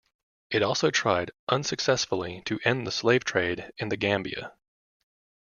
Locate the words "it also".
0.49-0.89